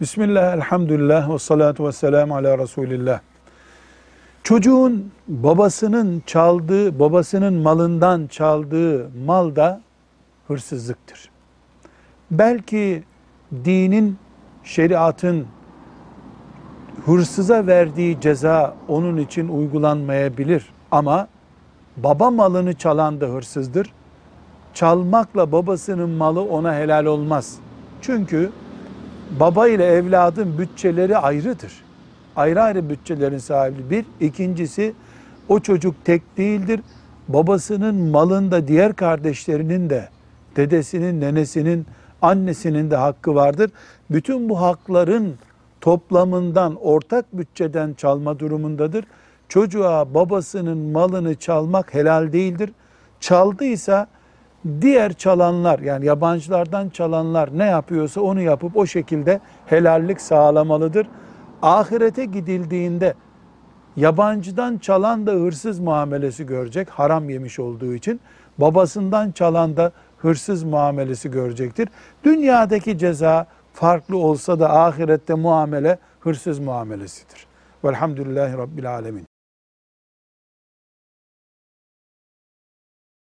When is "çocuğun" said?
4.42-5.12